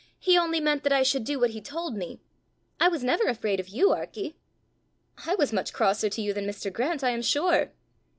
[0.17, 2.19] he only meant that I should do what he told me:
[2.79, 4.33] I was never afraid of you, Arkie!"
[5.27, 6.73] "I was much crosser to you than Mr.
[6.73, 7.71] Grant, I am sure!"